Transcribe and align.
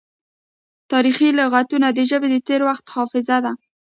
تاریخي 0.91 1.27
لغتونه 1.39 1.87
د 1.91 1.99
ژبې 2.09 2.27
د 2.31 2.35
تیر 2.47 2.61
وخت 2.69 2.85
حافظه 2.95 3.37
ده. 3.45 3.51